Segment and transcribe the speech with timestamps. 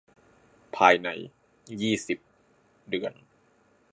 [0.75, 1.09] ภายใน
[1.81, 2.19] ยี่สิบ
[2.89, 3.13] เดือน